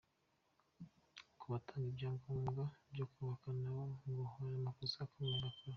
[1.39, 5.69] Ku batanga ibyangombwa byo kubaka nabo ngo hari amakosa akomeye bakora.